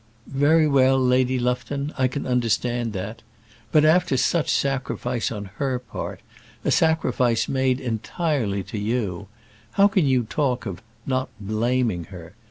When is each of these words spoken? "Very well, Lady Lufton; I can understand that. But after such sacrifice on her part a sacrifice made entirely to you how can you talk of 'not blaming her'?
"Very 0.25 0.67
well, 0.67 0.97
Lady 0.99 1.37
Lufton; 1.37 1.93
I 1.95 2.07
can 2.07 2.25
understand 2.25 2.91
that. 2.93 3.21
But 3.71 3.85
after 3.85 4.17
such 4.17 4.49
sacrifice 4.51 5.31
on 5.31 5.51
her 5.57 5.77
part 5.77 6.21
a 6.65 6.71
sacrifice 6.71 7.47
made 7.47 7.79
entirely 7.79 8.63
to 8.63 8.79
you 8.79 9.27
how 9.73 9.87
can 9.87 10.07
you 10.07 10.23
talk 10.23 10.65
of 10.65 10.81
'not 11.05 11.29
blaming 11.39 12.05
her'? 12.05 12.33